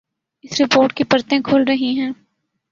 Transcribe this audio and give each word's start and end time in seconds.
اس 0.43 0.61
report 0.61 0.93
کی 0.93 1.03
پرتیں 1.03 1.39
کھل 1.39 1.63
رہی 1.67 1.93
ہیں۔ 1.99 2.11